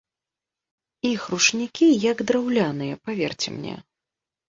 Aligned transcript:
Іх 1.11 1.21
ручнікі 1.35 1.87
як 2.09 2.17
драўляныя, 2.33 3.01
паверце 3.07 3.49
мне. 3.63 3.75